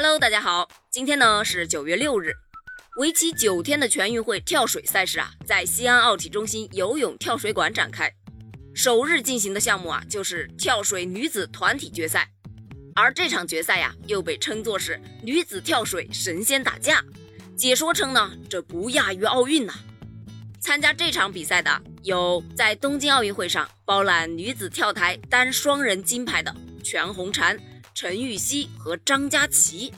[0.00, 2.32] Hello，大家好，今天呢是九月六日，
[2.98, 8.08] 为期九天的全运会跳水赛事啊，在西安奥体中心游泳跳水馆展开。
[8.72, 12.30] 首日进行的项目啊，就是跳水女子团体决赛，
[12.94, 17.04] 而这场决赛呀，又被称作是女子跳水神仙打架。
[17.56, 19.74] 解说称呢，这不亚于奥运呐。
[20.60, 26.54] 参加这场比赛的有在东京奥运会上包揽女子跳台单双人金牌的
[26.84, 27.58] 全红婵。
[28.00, 29.92] 陈芋汐和张佳琪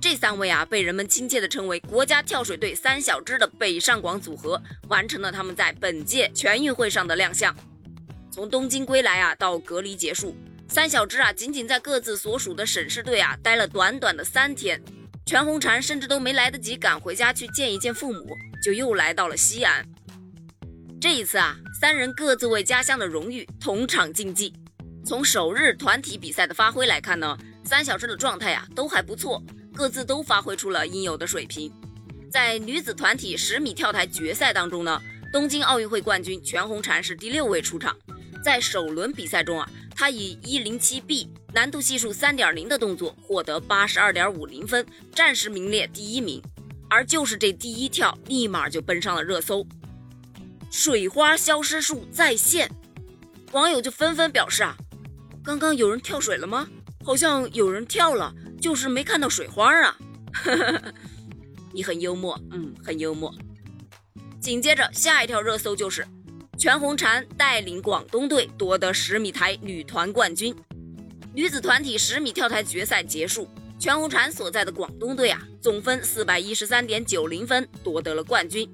[0.00, 7.54] 这三位啊，被人们亲切地称为国家跳水队三小只的北上广组合，完成了他们在本届全运会上的亮相。
[8.30, 10.34] 从东京归来啊，到隔离结束，
[10.70, 14.82] 三小只啊，仅仅在各自所属的省市队啊待了短短的三天。
[15.26, 19.86] 全红婵甚至都没来得及赶回家去见一见父母，就又来到了西安。
[20.98, 24.54] 这一次啊，三人各自为家乡的荣誉同场竞技。
[25.08, 29.42] 从首日团体比赛的发挥来看呢，三小只的状态呀都还不错，
[29.74, 31.72] 各自都发挥出了应有的水平。
[32.30, 35.00] 在女子团体十米跳台决赛当中呢，
[35.32, 37.96] 东京奥运会冠军全红婵是第六位出场。
[38.44, 46.42] 在首轮比赛中啊，她以一零七 B 难度系数三点零的动作获得八十二点五零分，暂时名列第一名。
[46.90, 49.66] 而就是这第一跳，立马就奔上了热搜，
[50.70, 52.70] 水花消失术再现，
[53.52, 54.76] 网友就纷纷表示啊。
[55.44, 56.68] 刚刚有人跳水了吗？
[57.04, 59.96] 好像有人跳了，就是没看到水花啊。
[61.72, 63.34] 你很幽默，嗯，很幽默。
[64.40, 66.06] 紧接着下一条热搜就是
[66.56, 70.54] 全红婵带领广东队夺得十米台女团冠军。
[71.34, 78.68] 女子团体十米跳台决赛结束，全红婵所在的广东队啊，总分四百一十三点九零分夺得了冠军。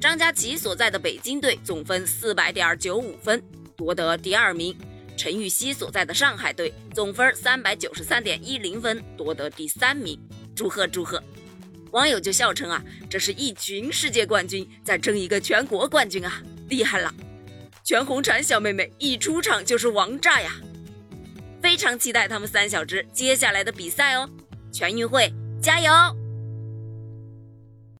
[0.00, 3.42] 张佳琪所在的北京队总分四百点九五分
[3.76, 4.76] 夺得第二名。
[5.16, 10.18] 陈芋汐所在的上海队总分三百九十三点一零分，夺得第三名，
[10.54, 11.22] 祝贺祝贺！
[11.92, 17.14] 网友就笑称啊，这是一群世界冠军在争一个全国冠军啊，厉害了！
[17.84, 20.56] 全红婵小妹妹一出场就是王炸呀，
[21.62, 24.28] 非常期待他们三小只接下来的比赛哦！
[24.72, 25.32] 全运会
[25.62, 26.23] 加油！